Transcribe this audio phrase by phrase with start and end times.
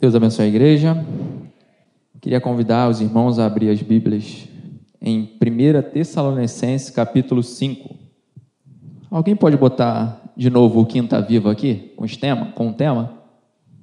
[0.00, 1.06] Deus abençoe a igreja.
[2.22, 4.48] Queria convidar os irmãos a abrir as Bíblias
[4.98, 7.96] em 1 Tessalonicenses, capítulo 5.
[9.10, 13.12] Alguém pode botar de novo o Quinta Viva aqui, com, tema, com o tema?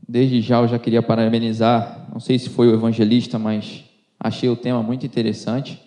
[0.10, 3.84] Desde já eu já queria parabenizar, não sei se foi o evangelista, mas
[4.20, 5.80] achei o tema muito interessante.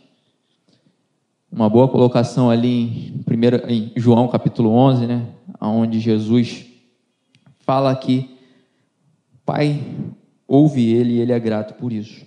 [1.51, 5.27] Uma boa colocação ali em, primeiro, em João capítulo 11, né?
[5.61, 6.67] onde Jesus
[7.59, 8.39] fala que
[9.45, 9.83] Pai
[10.51, 12.27] ouve ele e ele é grato por isso.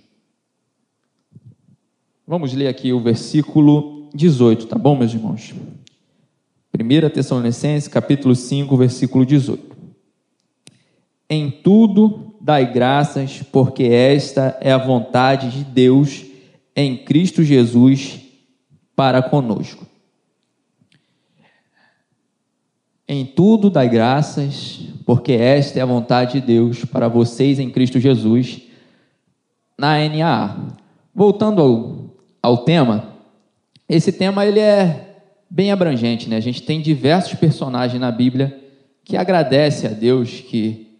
[2.26, 5.52] Vamos ler aqui o versículo 18, tá bom, meus irmãos?
[6.72, 9.76] 1 Tessalonicenses, capítulo 5, versículo 18.
[11.28, 16.24] Em tudo dai graças, porque esta é a vontade de Deus
[16.74, 18.20] em Cristo Jesus
[18.96, 19.86] para conosco.
[23.06, 28.00] Em tudo dai graças, porque esta é a vontade de Deus para vocês em Cristo
[28.00, 28.62] Jesus,
[29.78, 30.56] na NAA.
[31.14, 31.94] Voltando ao,
[32.42, 33.10] ao tema,
[33.86, 35.18] esse tema ele é
[35.50, 36.36] bem abrangente, né?
[36.36, 38.58] A gente tem diversos personagens na Bíblia
[39.04, 40.96] que agradece a Deus, que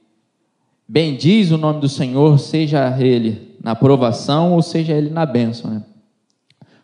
[0.87, 5.83] bendiz o nome do Senhor, seja ele na provação ou seja ele na bênção, né?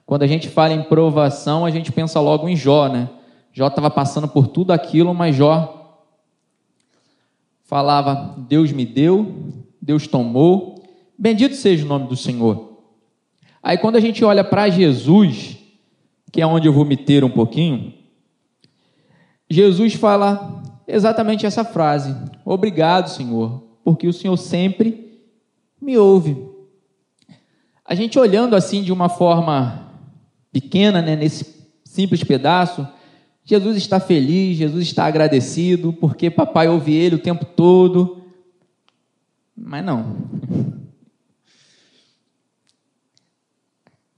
[0.06, 3.08] Quando a gente fala em provação, a gente pensa logo em Jó, né?
[3.60, 6.06] Jó estava passando por tudo aquilo, mas Jó
[7.62, 10.82] falava: Deus me deu, Deus tomou,
[11.18, 12.78] bendito seja o nome do Senhor.
[13.62, 15.58] Aí quando a gente olha para Jesus,
[16.32, 17.92] que é onde eu vou me ter um pouquinho,
[19.46, 22.16] Jesus fala exatamente essa frase:
[22.46, 25.20] Obrigado, Senhor, porque o Senhor sempre
[25.78, 26.48] me ouve.
[27.84, 29.92] A gente olhando assim de uma forma
[30.50, 32.88] pequena, né, nesse simples pedaço,
[33.44, 38.22] Jesus está feliz, Jesus está agradecido, porque papai ouve ele o tempo todo.
[39.56, 40.16] Mas não.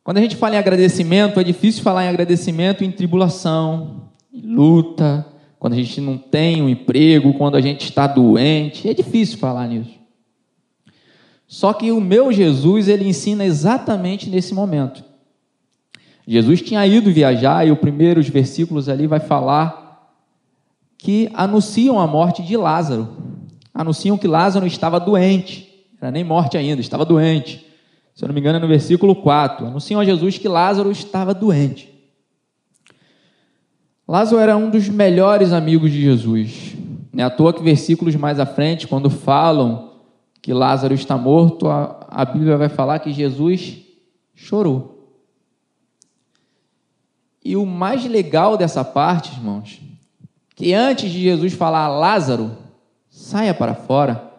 [0.04, 5.26] Quando a gente fala em agradecimento, é difícil falar em agradecimento em tribulação, em luta,
[5.58, 9.68] quando a gente não tem um emprego, quando a gente está doente, é difícil falar
[9.68, 10.02] nisso.
[11.46, 15.04] Só que o meu Jesus, ele ensina exatamente nesse momento.
[16.26, 19.82] Jesus tinha ido viajar e os primeiros versículos ali vai falar
[20.96, 23.08] que anunciam a morte de Lázaro.
[23.74, 25.68] Anunciam que Lázaro estava doente.
[26.00, 27.66] Era nem morte ainda, estava doente.
[28.14, 29.66] Se eu não me engano, é no versículo 4.
[29.66, 31.92] Anunciam a Jesus que Lázaro estava doente.
[34.06, 36.74] Lázaro era um dos melhores amigos de Jesus.
[37.12, 39.92] Não é à toa que versículos mais à frente, quando falam
[40.40, 43.78] que Lázaro está morto, a, a Bíblia vai falar que Jesus
[44.34, 45.01] chorou.
[47.44, 49.80] E o mais legal dessa parte, irmãos,
[50.54, 52.56] que antes de Jesus falar Lázaro,
[53.10, 54.30] saia para fora,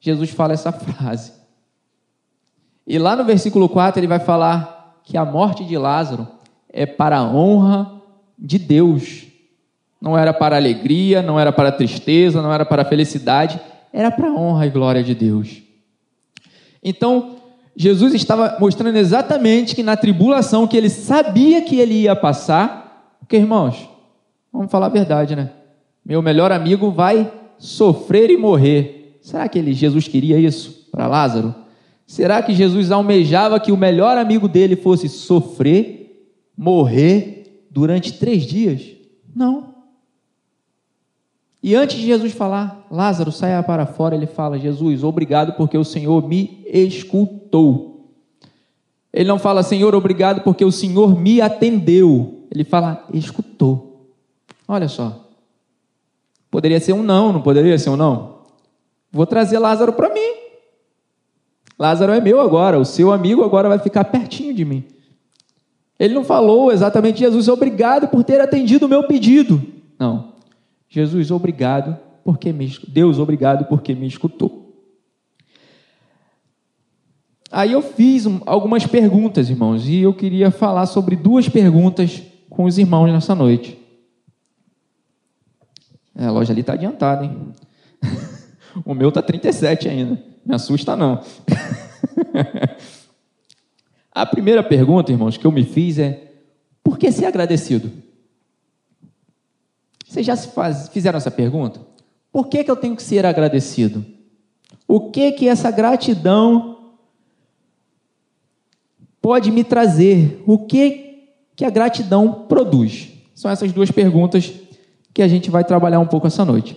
[0.00, 1.32] Jesus fala essa frase.
[2.86, 6.26] E lá no versículo 4 ele vai falar que a morte de Lázaro
[6.68, 8.00] é para a honra
[8.38, 9.26] de Deus.
[10.00, 13.60] Não era para alegria, não era para tristeza, não era para felicidade,
[13.92, 15.62] era para a honra e glória de Deus.
[16.82, 17.36] Então,
[17.76, 23.36] Jesus estava mostrando exatamente que na tribulação que ele sabia que ele ia passar, porque
[23.36, 23.88] irmãos,
[24.52, 25.50] vamos falar a verdade, né?
[26.04, 29.18] Meu melhor amigo vai sofrer e morrer.
[29.22, 31.54] Será que ele, Jesus queria isso para Lázaro?
[32.06, 36.26] Será que Jesus almejava que o melhor amigo dele fosse sofrer,
[36.56, 38.82] morrer durante três dias?
[39.34, 39.69] Não.
[41.62, 45.84] E antes de Jesus falar, Lázaro, saia para fora, ele fala: Jesus, obrigado porque o
[45.84, 47.90] Senhor me escutou.
[49.12, 52.44] Ele não fala, Senhor, obrigado porque o Senhor me atendeu.
[52.50, 54.08] Ele fala, escutou.
[54.66, 55.28] Olha só.
[56.50, 58.40] Poderia ser um não, não poderia ser um não?
[59.12, 60.34] Vou trazer Lázaro para mim.
[61.78, 64.84] Lázaro é meu agora, o seu amigo agora vai ficar pertinho de mim.
[65.98, 69.62] Ele não falou exatamente, Jesus, obrigado por ter atendido o meu pedido.
[69.98, 70.29] Não.
[70.90, 74.60] Jesus, obrigado porque me Deus, obrigado porque me escutou.
[77.50, 82.76] Aí eu fiz algumas perguntas, irmãos, e eu queria falar sobre duas perguntas com os
[82.76, 83.78] irmãos nessa noite.
[86.14, 87.54] É, a loja ali está adiantada, hein?
[88.84, 90.22] o meu está 37 ainda.
[90.44, 91.22] Me assusta não.
[94.12, 96.32] a primeira pergunta, irmãos, que eu me fiz é:
[96.82, 98.09] por que ser agradecido?
[100.10, 101.80] Vocês já se faz, fizeram essa pergunta?
[102.32, 104.04] Por que, que eu tenho que ser agradecido?
[104.86, 106.94] O que que essa gratidão
[109.22, 110.42] pode me trazer?
[110.48, 113.10] O que que a gratidão produz?
[113.36, 114.52] São essas duas perguntas
[115.14, 116.76] que a gente vai trabalhar um pouco essa noite.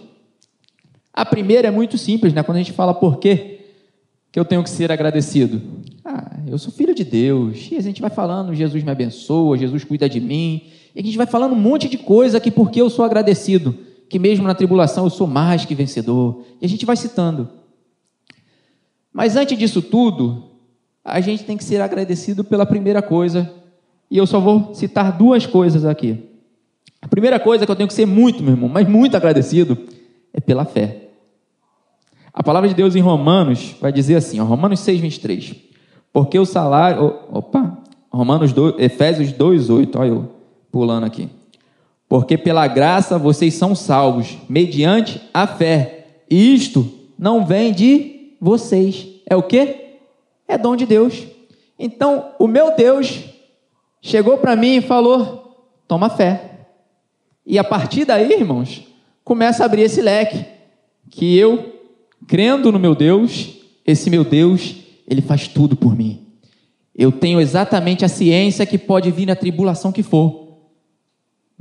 [1.11, 2.43] A primeira é muito simples, né?
[2.43, 3.61] Quando a gente fala por quê,
[4.31, 5.59] que eu tenho que ser agradecido?
[6.05, 7.67] Ah, eu sou filho de Deus.
[7.71, 10.69] E a gente vai falando, Jesus me abençoa, Jesus cuida de mim.
[10.95, 13.77] E a gente vai falando um monte de coisa aqui porque eu sou agradecido.
[14.09, 16.43] Que mesmo na tribulação eu sou mais que vencedor.
[16.61, 17.49] E a gente vai citando.
[19.11, 20.43] Mas antes disso tudo,
[21.03, 23.51] a gente tem que ser agradecido pela primeira coisa.
[24.09, 26.29] E eu só vou citar duas coisas aqui.
[27.01, 29.77] A primeira coisa que eu tenho que ser muito, meu irmão, mas muito agradecido,
[30.31, 31.09] é pela fé.
[32.33, 35.55] A palavra de Deus em Romanos vai dizer assim, ó, Romanos 6, 23.
[36.11, 37.19] Porque o salário.
[37.31, 37.79] Opa!
[38.11, 39.99] Romanos 2, Efésios 2, 8.
[39.99, 40.42] Olha eu
[40.73, 41.29] pulando aqui.
[42.09, 46.23] Porque pela graça vocês são salvos, mediante a fé.
[46.29, 49.07] E isto não vem de vocês.
[49.29, 49.99] É o quê?
[50.47, 51.27] É dom de Deus.
[51.77, 53.19] Então, o meu Deus
[54.01, 56.67] chegou para mim e falou: toma fé.
[57.45, 58.87] E a partir daí, irmãos,
[59.23, 60.43] começa a abrir esse leque.
[61.11, 61.73] Que eu,
[62.27, 64.75] crendo no meu Deus, esse meu Deus,
[65.07, 66.25] ele faz tudo por mim.
[66.95, 70.42] Eu tenho exatamente a ciência que pode vir na tribulação que for,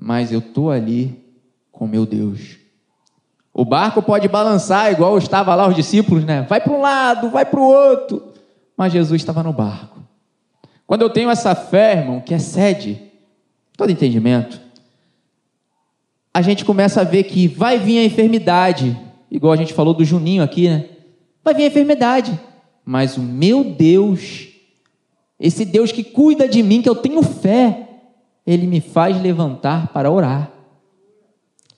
[0.04, 1.16] mas eu estou ali
[1.70, 2.56] com meu Deus.
[3.54, 6.43] O barco pode balançar, igual estava lá os discípulos, né?
[6.43, 8.32] Vai para um lado, vai para o outro.
[8.76, 10.00] Mas Jesus estava no barco.
[10.88, 13.00] Quando eu tenho essa fé, irmão, que excede
[13.76, 14.60] todo entendimento,
[16.34, 18.99] a gente começa a ver que vai vir a enfermidade,
[19.31, 20.88] igual a gente falou do Juninho aqui, né?
[21.44, 22.38] Vai vir a enfermidade,
[22.84, 24.49] mas o meu Deus,
[25.38, 27.91] esse Deus que cuida de mim, que eu tenho fé,
[28.46, 30.50] ele me faz levantar para orar.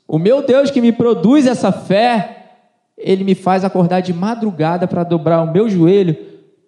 [0.06, 2.56] O meu Deus que me produz essa fé,
[2.96, 6.16] ele me faz acordar de madrugada para dobrar o meu joelho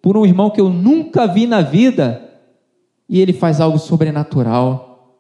[0.01, 2.23] por um irmão que eu nunca vi na vida,
[3.09, 5.17] e ele faz algo sobrenatural.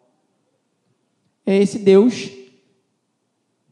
[1.45, 2.31] É esse Deus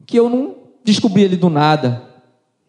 [0.05, 2.03] que eu não descobri ele do nada.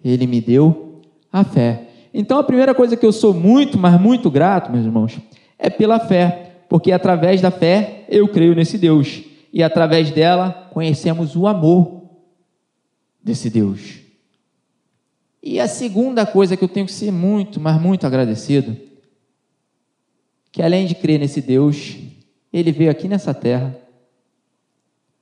[0.05, 1.01] Ele me deu
[1.33, 1.89] a fé.
[2.13, 5.19] Então a primeira coisa que eu sou muito, mas muito grato, meus irmãos,
[5.59, 9.23] é pela fé, porque através da fé eu creio nesse Deus
[9.53, 12.03] e através dela conhecemos o amor
[13.23, 14.01] desse Deus.
[15.43, 18.77] E a segunda coisa que eu tenho que ser muito, mas muito agradecido,
[20.51, 21.97] que além de crer nesse Deus,
[22.53, 23.77] ele veio aqui nessa terra,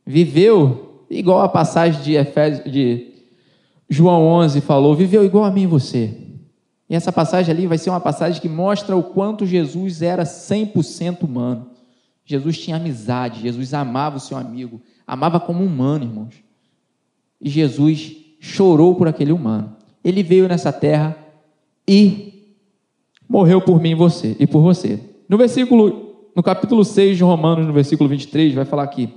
[0.06, 3.12] viveu igual a passagem de, de
[3.88, 6.23] João 11 falou, viveu igual a mim e você.
[6.88, 11.22] E essa passagem ali vai ser uma passagem que mostra o quanto Jesus era 100%
[11.22, 11.70] humano.
[12.24, 16.34] Jesus tinha amizade, Jesus amava o seu amigo, amava como humano, irmãos.
[17.40, 19.76] E Jesus chorou por aquele humano.
[20.02, 21.16] Ele veio nessa terra
[21.86, 22.56] e
[23.28, 25.00] morreu por mim e você e por você.
[25.28, 26.04] No versículo
[26.34, 29.08] no capítulo 6 de Romanos, no versículo 23, vai falar aqui: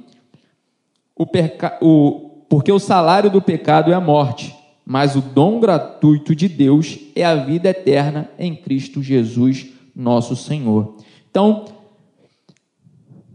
[1.16, 1.78] o perca...
[1.81, 2.46] o...
[2.48, 4.56] porque o salário do pecado é a morte,
[4.89, 10.95] mas o dom gratuito de Deus é a vida eterna em Cristo Jesus, nosso Senhor.
[11.30, 11.66] Então,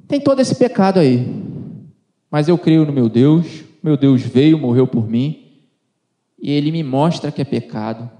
[0.08, 1.28] tem todo esse pecado aí,
[2.31, 5.60] mas eu creio no meu Deus, meu Deus veio, morreu por mim,
[6.40, 8.10] e ele me mostra que é pecado,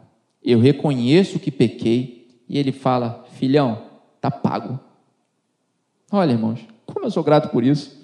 [0.45, 3.83] eu reconheço que pequei, e ele fala: filhão,
[4.21, 4.79] tá pago.
[6.11, 8.03] Olha, irmãos, como eu sou grato por isso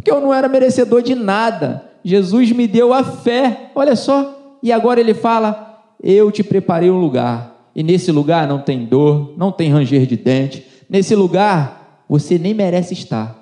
[0.00, 1.90] porque eu não era merecedor de nada.
[2.02, 7.00] Jesus me deu a fé, olha só, e agora ele fala: Eu te preparei um
[7.00, 12.38] lugar, e nesse lugar não tem dor, não tem ranger de dente, nesse lugar você
[12.38, 13.36] nem merece estar,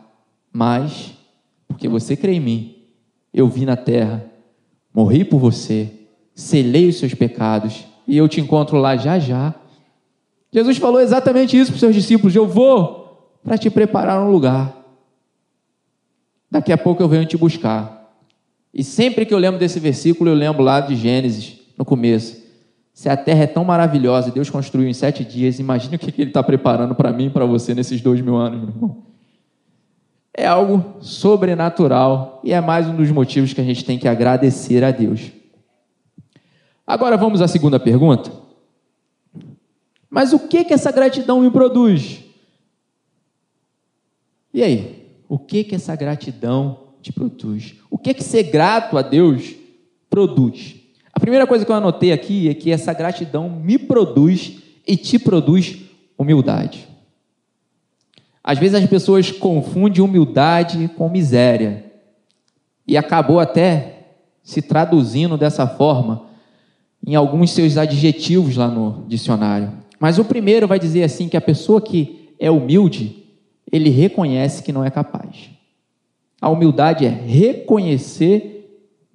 [0.53, 1.15] mas,
[1.67, 2.77] porque você crê em mim,
[3.33, 4.25] eu vim na terra,
[4.93, 5.91] morri por você,
[6.35, 9.55] selei os seus pecados, e eu te encontro lá já já.
[10.53, 14.75] Jesus falou exatamente isso para os seus discípulos: Eu vou para te preparar um lugar.
[16.51, 17.98] Daqui a pouco eu venho te buscar.
[18.73, 22.37] E sempre que eu lembro desse versículo, eu lembro lá de Gênesis, no começo.
[22.93, 26.31] Se a terra é tão maravilhosa Deus construiu em sete dias, imagine o que Ele
[26.31, 29.03] está preparando para mim e para você nesses dois mil anos, meu irmão.
[30.35, 34.85] É algo sobrenatural e é mais um dos motivos que a gente tem que agradecer
[34.85, 35.33] a Deus.
[36.87, 38.31] Agora vamos à segunda pergunta.
[40.09, 42.25] Mas o que que essa gratidão me produz?
[44.55, 44.99] E aí?
[45.29, 47.75] o que que essa gratidão te produz?
[47.91, 49.55] O que que ser grato a Deus
[50.09, 50.77] produz?
[51.13, 55.19] A primeira coisa que eu anotei aqui é que essa gratidão me produz e te
[55.19, 55.79] produz
[56.17, 56.89] humildade.
[58.43, 61.85] Às vezes as pessoas confundem humildade com miséria.
[62.87, 63.99] E acabou até
[64.43, 66.29] se traduzindo dessa forma
[67.07, 69.73] em alguns seus adjetivos lá no dicionário.
[70.01, 73.25] Mas o primeiro vai dizer assim que a pessoa que é humilde,
[73.71, 75.51] ele reconhece que não é capaz.
[76.41, 78.59] A humildade é reconhecer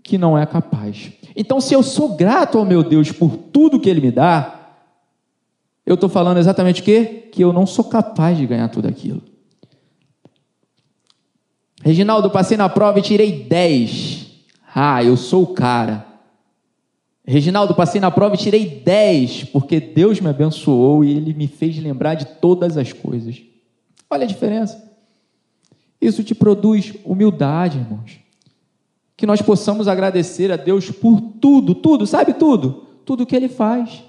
[0.04, 1.12] que não é capaz.
[1.36, 4.78] Então, se eu sou grato ao meu Deus por tudo que ele me dá,
[5.86, 7.30] eu estou falando exatamente o quê?
[7.32, 9.22] Que eu não sou capaz de ganhar tudo aquilo.
[11.82, 14.28] Reginaldo, passei na prova e tirei 10.
[14.74, 16.06] Ah, eu sou o cara.
[17.26, 21.78] Reginaldo, passei na prova e tirei 10, porque Deus me abençoou e Ele me fez
[21.78, 23.42] lembrar de todas as coisas.
[24.10, 24.93] Olha a diferença.
[26.04, 28.20] Isso te produz humildade, irmãos.
[29.16, 32.86] Que nós possamos agradecer a Deus por tudo, tudo, sabe tudo?
[33.06, 34.04] Tudo que Ele faz.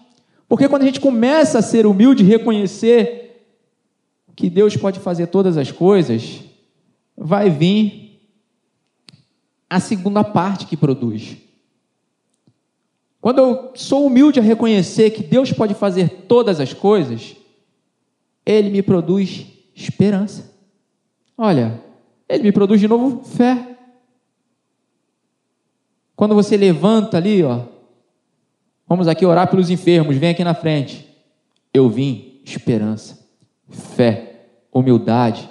[0.48, 3.46] Porque quando a gente começa a ser humilde reconhecer
[4.34, 6.40] que Deus pode fazer todas as coisas,
[7.16, 8.20] vai vir
[9.70, 11.36] a segunda parte que produz.
[13.20, 17.36] Quando eu sou humilde a reconhecer que Deus pode fazer todas as coisas,
[18.44, 19.46] Ele me produz
[19.76, 20.53] esperança.
[21.36, 21.80] Olha,
[22.28, 23.76] Ele me produz de novo fé.
[26.16, 27.62] Quando você levanta ali, ó,
[28.86, 31.08] vamos aqui orar pelos enfermos, vem aqui na frente.
[31.72, 33.26] Eu vim esperança,
[33.68, 35.48] fé, humildade,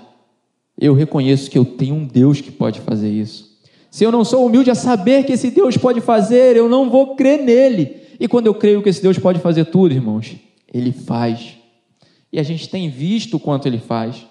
[0.80, 3.54] eu reconheço que eu tenho um Deus que pode fazer isso.
[3.92, 7.16] Se eu não sou humilde a saber que esse Deus pode fazer, eu não vou
[7.16, 7.98] crer nele.
[8.20, 10.36] E quando eu creio que esse Deus pode fazer tudo, irmãos,
[10.74, 11.58] ele faz.
[12.32, 14.26] E a gente tem visto o quanto ele faz.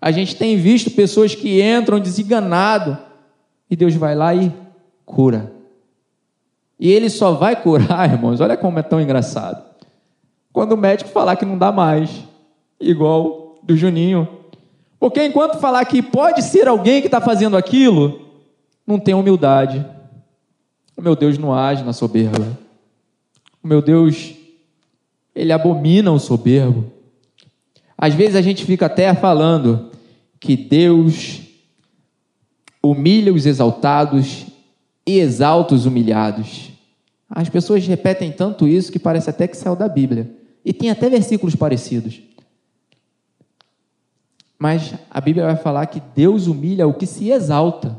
[0.00, 2.96] A gente tem visto pessoas que entram desenganado
[3.70, 4.52] e Deus vai lá e
[5.04, 5.52] cura.
[6.78, 9.62] E ele só vai curar, irmãos, olha como é tão engraçado.
[10.52, 12.10] Quando o médico falar que não dá mais,
[12.80, 14.26] igual do Juninho,
[14.98, 18.20] porque enquanto falar que pode ser alguém que está fazendo aquilo,
[18.86, 19.86] não tem humildade.
[20.96, 22.58] O meu Deus não age na soberba.
[23.62, 24.34] O meu Deus,
[25.34, 26.90] ele abomina o soberbo.
[27.96, 29.89] Às vezes a gente fica até falando
[30.40, 31.42] que Deus
[32.82, 34.46] humilha os exaltados
[35.06, 36.70] e exalta os humilhados.
[37.28, 40.34] As pessoas repetem tanto isso que parece até que saiu da Bíblia.
[40.64, 42.20] E tem até versículos parecidos.
[44.58, 47.96] Mas a Bíblia vai falar que Deus humilha o que se exalta.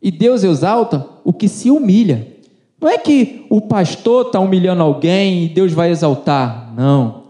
[0.00, 2.34] E Deus exalta o que se humilha.
[2.80, 6.72] Não é que o pastor está humilhando alguém e Deus vai exaltar.
[6.76, 7.24] Não.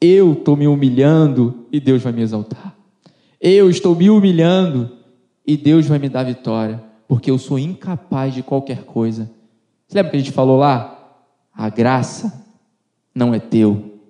[0.00, 2.77] Eu estou me humilhando e Deus vai me exaltar.
[3.40, 4.98] Eu estou me humilhando
[5.46, 6.82] e Deus vai me dar vitória.
[7.06, 9.30] Porque eu sou incapaz de qualquer coisa.
[9.86, 10.94] Você lembra que a gente falou lá?
[11.54, 12.46] A graça
[13.14, 14.00] não é teu,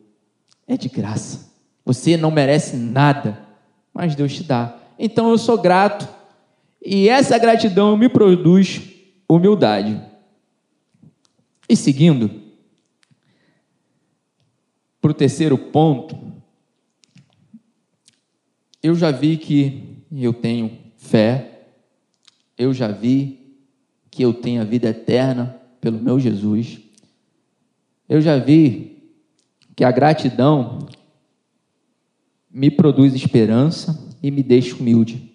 [0.67, 1.53] é de graça.
[1.85, 3.41] Você não merece nada,
[3.95, 4.77] mas Deus te dá.
[4.99, 6.07] Então eu sou grato.
[6.85, 8.83] E essa gratidão me produz
[9.29, 10.01] humildade.
[11.69, 12.31] E seguindo,
[15.01, 16.19] para o terceiro ponto,
[18.83, 21.65] eu já vi que eu tenho fé,
[22.57, 23.57] eu já vi
[24.11, 26.79] que eu tenho a vida eterna pelo meu Jesus,
[28.09, 29.13] eu já vi
[29.77, 30.89] que a gratidão
[32.51, 35.33] me produz esperança e me deixa humilde.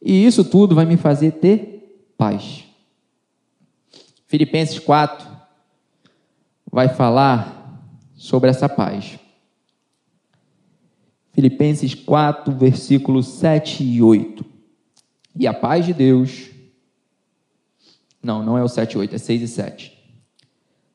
[0.00, 2.64] E isso tudo vai me fazer ter paz.
[4.26, 5.26] Filipenses 4
[6.70, 7.82] vai falar
[8.14, 9.18] sobre essa paz.
[11.36, 14.42] Filipenses 4, versículos 7 e 8.
[15.38, 16.46] E a paz de Deus.
[18.22, 19.98] Não, não é o 7 e 8, é 6 e 7.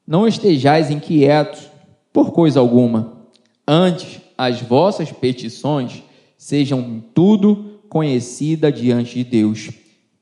[0.06, 1.70] Não estejais inquietos
[2.12, 3.28] por coisa alguma,
[3.68, 6.02] antes as vossas petições
[6.36, 9.70] sejam tudo conhecida diante de Deus,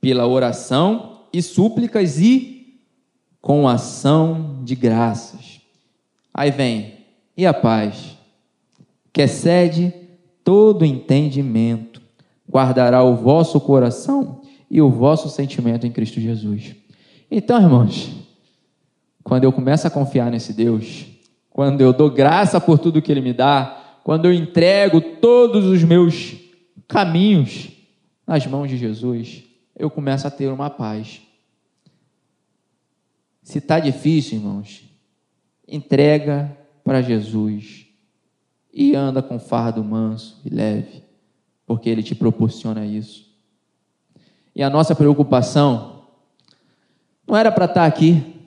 [0.01, 2.77] pela oração e súplicas e
[3.41, 5.61] com ação de graças.
[6.33, 7.05] Aí vem,
[7.37, 8.17] e a paz,
[9.13, 9.98] que excede
[10.49, 12.01] todo entendimento,
[12.49, 16.75] guardará o vosso coração e o vosso sentimento em Cristo Jesus.
[17.29, 18.09] Então, irmãos,
[19.23, 21.05] quando eu começo a confiar nesse Deus,
[21.51, 25.83] quando eu dou graça por tudo que Ele me dá, quando eu entrego todos os
[25.83, 26.35] meus
[26.87, 27.69] caminhos
[28.25, 29.43] nas mãos de Jesus,
[29.77, 31.21] eu começo a ter uma paz.
[33.43, 34.83] Se está difícil, irmãos,
[35.67, 37.88] entrega para Jesus
[38.79, 41.03] e anda com fardo manso e leve,
[41.65, 43.29] porque Ele te proporciona isso.
[44.55, 46.05] E a nossa preocupação
[47.27, 48.41] não era para estar tá aqui,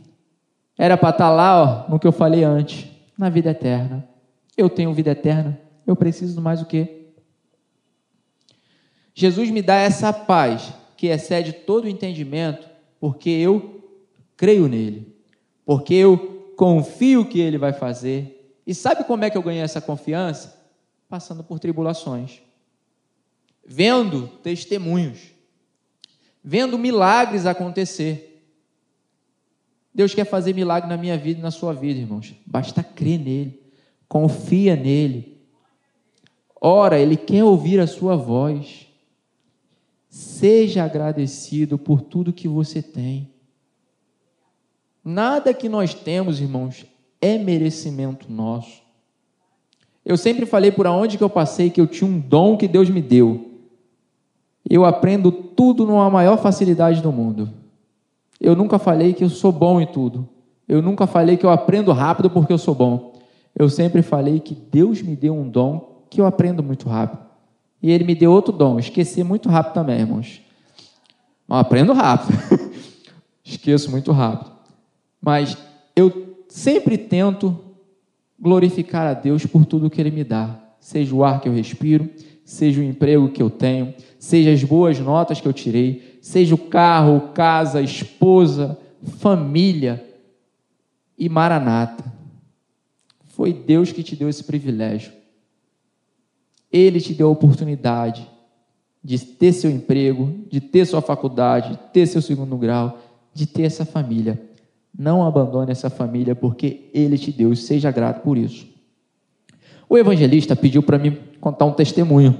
[0.79, 4.09] era para estar tá lá, ó, no que eu falei antes, na vida eterna.
[4.57, 5.61] Eu tenho vida eterna.
[5.87, 7.09] Eu preciso mais o quê?
[9.15, 12.67] Jesus me dá essa paz que excede todo o entendimento,
[12.99, 13.85] porque eu
[14.35, 15.15] creio nele,
[15.67, 18.42] porque eu confio que ele vai fazer.
[18.66, 20.61] E sabe como é que eu ganhei essa confiança?
[21.09, 22.40] Passando por tribulações,
[23.66, 25.19] vendo testemunhos,
[26.42, 28.28] vendo milagres acontecer.
[29.95, 32.35] Deus quer fazer milagre na minha vida e na sua vida, irmãos.
[32.47, 33.62] Basta crer nele
[34.12, 35.40] confia nele.
[36.61, 38.87] Ora, ele quer ouvir a sua voz.
[40.07, 43.33] Seja agradecido por tudo que você tem.
[45.02, 46.85] Nada que nós temos, irmãos,
[47.23, 48.83] é merecimento nosso.
[50.05, 52.91] Eu sempre falei por aonde que eu passei que eu tinha um dom que Deus
[52.91, 53.52] me deu.
[54.69, 57.49] Eu aprendo tudo numa maior facilidade do mundo.
[58.41, 60.29] Eu nunca falei que eu sou bom em tudo.
[60.69, 63.12] Eu nunca falei que eu aprendo rápido porque eu sou bom.
[63.57, 67.23] Eu sempre falei que Deus me deu um dom que eu aprendo muito rápido.
[67.81, 70.41] E Ele me deu outro dom, esquecer muito rápido também, irmãos.
[71.49, 72.37] Aprendo rápido.
[73.45, 74.50] Esqueço muito rápido.
[75.21, 75.57] Mas
[75.95, 77.59] eu sempre tento
[78.39, 80.61] glorificar a Deus por tudo que Ele me dá.
[80.79, 82.11] Seja o ar que eu respiro,
[82.45, 86.59] seja o emprego que eu tenho, seja as boas notas que eu tirei, seja o
[86.59, 88.79] carro, casa, esposa,
[89.19, 90.05] família
[91.17, 92.05] e maranata.
[93.29, 95.11] Foi Deus que te deu esse privilégio.
[96.71, 98.29] Ele te deu a oportunidade
[99.03, 103.01] de ter seu emprego, de ter sua faculdade, de ter seu segundo grau,
[103.33, 104.52] de ter essa família.
[104.97, 108.67] Não abandone essa família porque Ele te deu e seja grato por isso.
[109.89, 112.39] O evangelista pediu para mim contar um testemunho.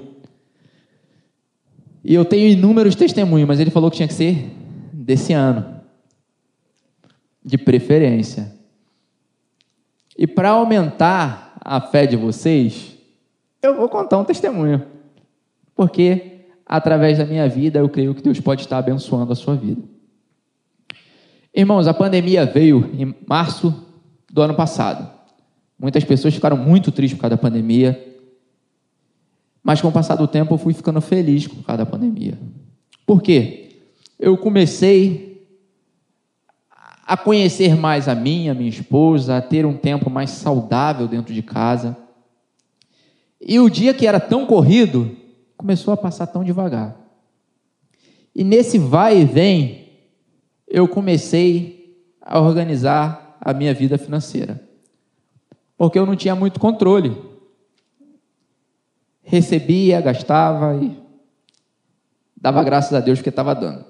[2.05, 4.51] E eu tenho inúmeros testemunhos, mas ele falou que tinha que ser
[4.93, 5.81] desse ano,
[7.45, 8.53] de preferência.
[10.17, 12.97] E para aumentar a fé de vocês,
[13.63, 14.85] eu vou contar um testemunho.
[15.75, 19.83] Porque através da minha vida eu creio que Deus pode estar abençoando a sua vida.
[21.55, 23.75] Irmãos, a pandemia veio em março
[24.31, 25.11] do ano passado.
[25.79, 28.03] Muitas pessoas ficaram muito tristes por causa da pandemia.
[29.63, 32.39] Mas com o passar do tempo eu fui ficando feliz por causa da pandemia.
[33.05, 33.81] Por quê?
[34.19, 35.47] Eu comecei
[37.05, 41.35] a conhecer mais a minha, a minha esposa, a ter um tempo mais saudável dentro
[41.35, 41.97] de casa.
[43.41, 45.15] E o dia que era tão corrido
[45.57, 46.97] começou a passar tão devagar.
[48.35, 49.82] E nesse vai e vem,
[50.73, 54.59] eu comecei a organizar a minha vida financeira.
[55.77, 57.15] Porque eu não tinha muito controle.
[59.23, 60.99] Recebia, gastava e
[62.35, 63.85] dava graças a Deus porque estava dando.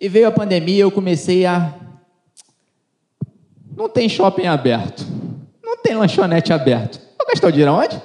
[0.00, 1.74] E veio a pandemia, eu comecei a.
[3.76, 5.04] Não tem shopping aberto.
[5.62, 6.98] Não tem lanchonete aberto.
[7.18, 8.00] Vou gastar o dinheiro onde?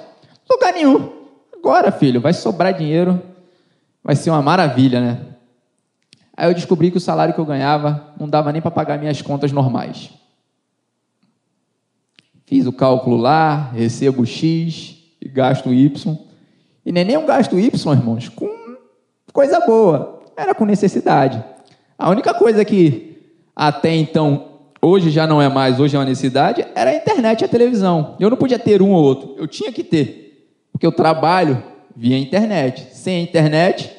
[0.50, 1.10] Lugar nenhum.
[1.54, 3.22] Agora, filho, vai sobrar dinheiro.
[4.04, 5.29] Vai ser uma maravilha, né?
[6.40, 9.20] Aí eu descobri que o salário que eu ganhava não dava nem para pagar minhas
[9.20, 10.08] contas normais.
[12.46, 16.18] Fiz o cálculo lá, recebo X e gasto Y.
[16.86, 18.48] E nem, nem um gasto Y, irmãos, com
[19.34, 20.22] coisa boa.
[20.34, 21.44] Era com necessidade.
[21.98, 23.18] A única coisa que
[23.54, 27.44] até então, hoje já não é mais, hoje é uma necessidade, era a internet e
[27.44, 28.16] a televisão.
[28.18, 30.48] Eu não podia ter um ou outro, eu tinha que ter.
[30.72, 31.62] Porque eu trabalho
[31.94, 32.96] via internet.
[32.96, 33.94] Sem a internet,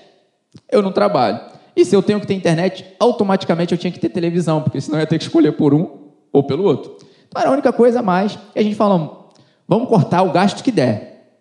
[0.72, 1.52] eu não trabalho.
[1.82, 5.00] E se eu tenho que ter internet, automaticamente eu tinha que ter televisão, porque senão
[5.00, 6.96] eu ia ter que escolher por um ou pelo outro.
[7.28, 8.38] Então era a única coisa a mais.
[8.56, 9.34] E a gente falou,
[9.68, 11.40] vamos cortar o gasto que der.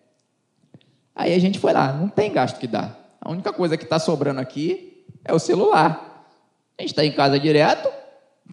[1.15, 2.97] Aí a gente foi lá, não tem gasto que dá.
[3.21, 6.25] A única coisa que está sobrando aqui é o celular.
[6.75, 7.87] A gente está em casa direto,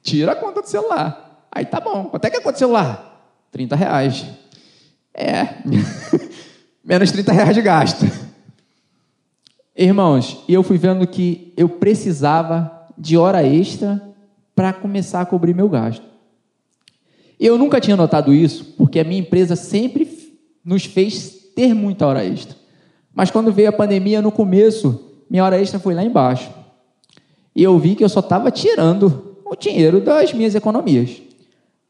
[0.02, 1.46] tira a conta do celular.
[1.50, 2.04] Aí tá bom.
[2.04, 3.32] Quanto é que é a conta do celular?
[3.50, 4.26] 30 reais.
[5.14, 5.54] É.
[6.84, 8.27] Menos 30 reais de gasto.
[9.80, 14.02] Irmãos, eu fui vendo que eu precisava de hora extra
[14.52, 16.04] para começar a cobrir meu gasto.
[17.38, 22.24] Eu nunca tinha notado isso, porque a minha empresa sempre nos fez ter muita hora
[22.24, 22.56] extra.
[23.14, 26.50] Mas quando veio a pandemia no começo, minha hora extra foi lá embaixo.
[27.54, 31.22] E eu vi que eu só estava tirando o dinheiro das minhas economias.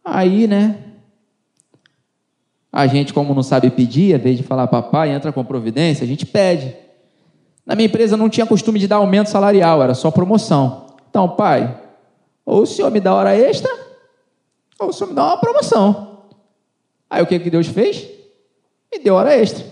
[0.05, 0.77] Aí, né?
[2.71, 6.07] A gente, como não sabe pedir, em vez de falar papai, entra com providência, a
[6.07, 6.88] gente pede.
[7.69, 10.87] Na minha empresa não tinha costume de dar aumento salarial, era só promoção.
[11.11, 11.79] Então, pai,
[12.43, 13.71] ou o senhor me dá hora extra,
[14.81, 16.23] ou o senhor me dá uma promoção.
[17.11, 18.09] Aí o que, que Deus fez?
[18.91, 19.67] Me deu hora extra.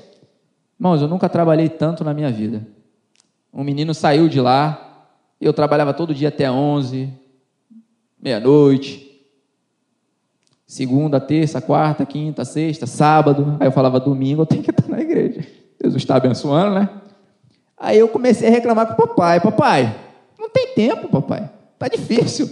[0.78, 2.66] Irmãos, eu nunca trabalhei tanto na minha vida.
[3.50, 5.08] Um menino saiu de lá,
[5.40, 7.10] eu trabalhava todo dia até 11,
[8.20, 9.06] meia-noite.
[10.66, 13.56] Segunda, terça, quarta, quinta, sexta, sábado.
[13.58, 15.40] Aí eu falava, domingo eu tenho que estar na igreja.
[15.80, 16.90] Jesus está abençoando, né?
[17.78, 19.40] Aí eu comecei a reclamar com o papai.
[19.40, 19.96] Papai,
[20.38, 21.50] não tem tempo, papai.
[21.78, 22.50] Tá difícil.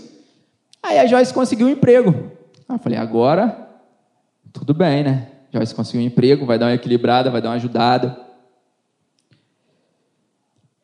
[0.82, 2.10] Aí a Joyce conseguiu um emprego.
[2.68, 3.68] Aí eu falei, agora
[4.52, 5.28] tudo bem, né?
[5.52, 8.16] Joyce conseguiu um emprego, vai dar uma equilibrada, vai dar uma ajudada.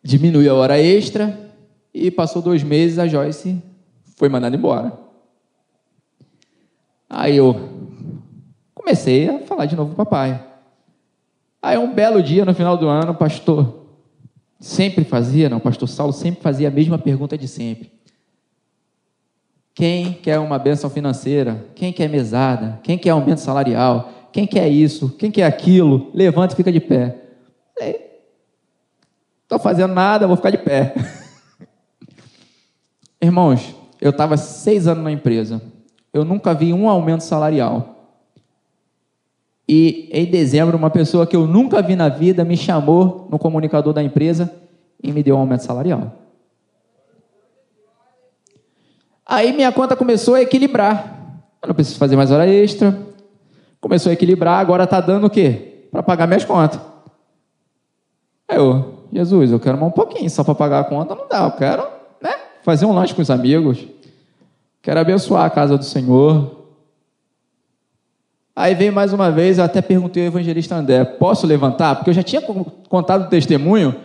[0.02, 1.38] Diminuiu a hora extra
[1.92, 3.62] e passou dois meses, a Joyce
[4.16, 4.92] foi mandada embora.
[7.08, 7.80] Aí eu,
[8.90, 10.42] Comecei a falar de novo com o papai.
[11.62, 13.79] Aí um belo dia, no final do ano, pastor
[14.60, 17.90] sempre fazia, não, pastor Saulo sempre fazia a mesma pergunta de sempre.
[19.74, 21.66] Quem quer uma benção financeira?
[21.74, 22.78] Quem quer mesada?
[22.82, 24.28] Quem quer aumento salarial?
[24.30, 25.08] Quem quer isso?
[25.16, 26.10] Quem quer aquilo?
[26.12, 27.16] Levanta e fica de pé.
[29.42, 30.94] Estou fazendo nada, vou ficar de pé.
[33.20, 35.60] Irmãos, eu estava seis anos na empresa.
[36.12, 37.99] Eu nunca vi um aumento salarial.
[39.72, 43.92] E em dezembro, uma pessoa que eu nunca vi na vida me chamou no comunicador
[43.92, 44.52] da empresa
[45.00, 46.12] e me deu um aumento salarial.
[49.24, 51.44] Aí minha conta começou a equilibrar.
[51.62, 52.98] Eu não preciso fazer mais hora extra.
[53.80, 55.86] Começou a equilibrar, agora está dando o quê?
[55.92, 56.80] Para pagar minhas contas.
[58.48, 61.44] Aí eu, Jesus, eu quero mais um pouquinho, só para pagar a conta não dá.
[61.44, 61.86] Eu quero
[62.20, 63.86] né, fazer um lanche com os amigos.
[64.82, 66.59] Quero abençoar a casa do Senhor.
[68.60, 71.96] Aí veio mais uma vez, eu até perguntei ao evangelista André: posso levantar?
[71.96, 73.96] Porque eu já tinha contado o testemunho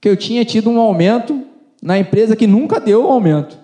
[0.00, 1.44] que eu tinha tido um aumento
[1.82, 3.58] na empresa que nunca deu aumento.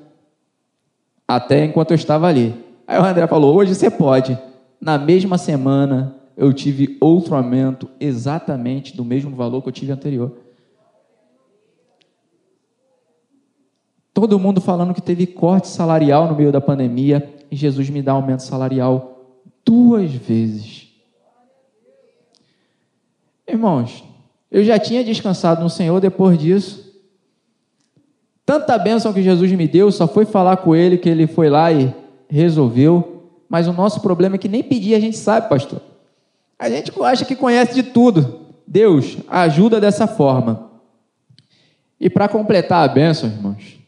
[1.27, 2.55] Até enquanto eu estava ali.
[2.87, 4.39] Aí o André falou: hoje você pode.
[4.79, 10.37] Na mesma semana, eu tive outro aumento exatamente do mesmo valor que eu tive anterior.
[14.13, 18.13] Todo mundo falando que teve corte salarial no meio da pandemia e Jesus me dá
[18.13, 19.20] aumento salarial
[19.65, 20.89] duas vezes.
[23.47, 24.05] Irmãos,
[24.51, 26.91] eu já tinha descansado no Senhor depois disso.
[28.45, 31.71] Tanta bênção que Jesus me deu, só foi falar com Ele que Ele foi lá
[31.73, 31.95] e
[32.29, 33.29] resolveu.
[33.49, 35.81] Mas o nosso problema é que nem pedir a gente sabe, pastor.
[36.59, 38.41] A gente acha que conhece de tudo.
[38.67, 40.71] Deus ajuda dessa forma.
[41.99, 43.79] E para completar a bênção, irmãos,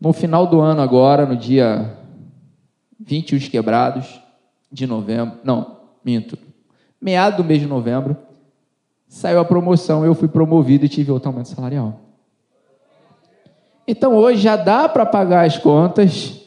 [0.00, 1.94] no final do ano agora, no dia
[2.98, 4.20] 20 os quebrados,
[4.70, 6.38] de novembro, não, minto,
[7.00, 8.16] meado do mês de novembro,
[9.08, 12.00] saiu a promoção, eu fui promovido e tive outro aumento salarial.
[13.86, 16.40] Então hoje já dá para pagar as contas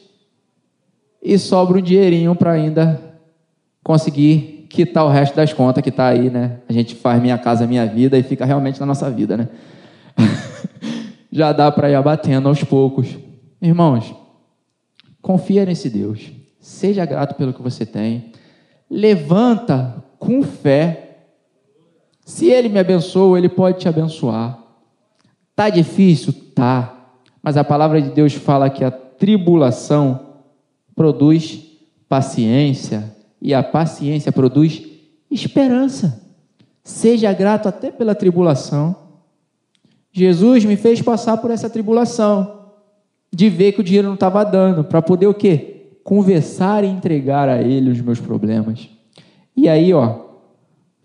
[1.22, 3.00] e sobra um dinheirinho para ainda
[3.82, 6.60] conseguir quitar o resto das contas que está aí, né?
[6.68, 9.48] A gente faz minha casa, minha vida e fica realmente na nossa vida, né?
[11.30, 13.18] já dá para ir abatendo aos poucos.
[13.60, 14.14] Irmãos,
[15.20, 16.32] confia nesse Deus.
[16.64, 18.32] Seja grato pelo que você tem.
[18.88, 21.26] Levanta com fé.
[22.24, 24.58] Se Ele me abençoa, Ele pode te abençoar.
[25.54, 26.32] Tá difícil?
[26.54, 27.10] Tá.
[27.42, 30.38] Mas a palavra de Deus fala que a tribulação
[30.96, 31.62] produz
[32.08, 34.82] paciência e a paciência produz
[35.30, 36.18] esperança.
[36.82, 38.96] Seja grato até pela tribulação.
[40.10, 42.70] Jesus me fez passar por essa tribulação,
[43.30, 45.73] de ver que o dinheiro não estava dando, para poder o quê?
[46.04, 48.90] Conversar e entregar a Ele os meus problemas.
[49.56, 50.18] E aí, ó,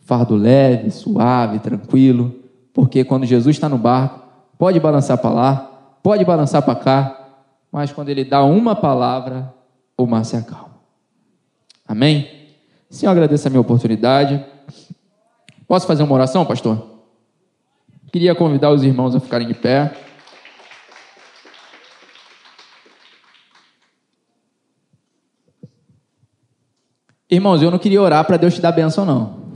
[0.01, 2.35] fardo leve, suave, tranquilo,
[2.73, 4.19] porque quando Jesus está no barco,
[4.57, 5.55] pode balançar para lá,
[6.03, 7.29] pode balançar para cá,
[7.71, 9.53] mas quando Ele dá uma palavra,
[9.97, 10.77] o mar se acalma.
[11.88, 12.27] Amém?
[12.89, 14.43] Senhor, agradeço a minha oportunidade.
[15.67, 16.99] Posso fazer uma oração, pastor?
[18.12, 19.93] Queria convidar os irmãos a ficarem de pé.
[27.32, 29.52] Irmãos, eu não queria orar para Deus te dar bênção, não.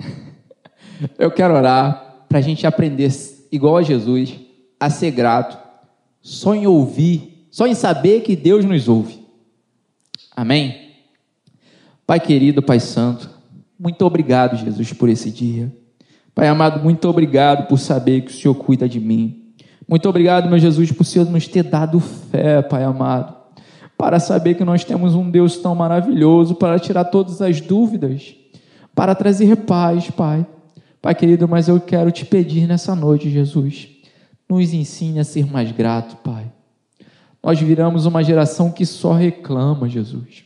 [1.17, 3.11] Eu quero orar para a gente aprender,
[3.51, 4.39] igual a Jesus,
[4.79, 5.57] a ser grato,
[6.21, 9.25] só em ouvir, só em saber que Deus nos ouve.
[10.35, 10.91] Amém?
[12.05, 13.27] Pai querido, Pai Santo,
[13.79, 15.75] muito obrigado, Jesus, por esse dia.
[16.35, 19.51] Pai amado, muito obrigado por saber que o Senhor cuida de mim.
[19.87, 23.42] Muito obrigado, meu Jesus, por o Senhor nos ter dado fé, Pai amado
[24.03, 28.35] para saber que nós temos um Deus tão maravilhoso para tirar todas as dúvidas,
[28.93, 30.45] para trazer paz, Pai.
[31.01, 33.87] Pai querido, mas eu quero te pedir nessa noite, Jesus,
[34.49, 36.51] nos ensine a ser mais grato, Pai.
[37.41, 40.43] Nós viramos uma geração que só reclama, Jesus.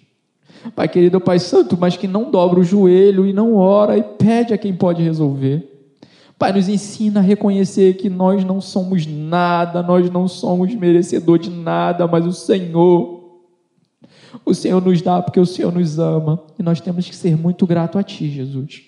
[0.75, 4.53] Pai querido, Pai Santo, mas que não dobra o joelho e não ora e pede
[4.53, 5.67] a quem pode resolver.
[6.37, 11.49] Pai, nos ensina a reconhecer que nós não somos nada, nós não somos merecedor de
[11.49, 13.16] nada, mas o Senhor
[14.45, 17.65] o Senhor nos dá porque o Senhor nos ama e nós temos que ser muito
[17.65, 18.83] grato a Ti, Jesus.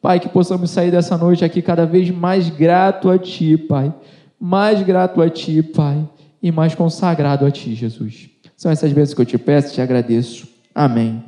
[0.00, 3.92] Pai, que possamos sair dessa noite aqui cada vez mais grato a Ti, Pai.
[4.38, 6.08] Mais grato a Ti, Pai.
[6.42, 8.30] E mais consagrado a Ti, Jesus.
[8.56, 10.48] São essas vezes que eu te peço e te agradeço.
[10.74, 11.22] Amém.